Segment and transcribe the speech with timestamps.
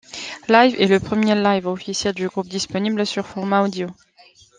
[0.49, 3.85] Live est le premier live officiel du groupe disponible sur format audio.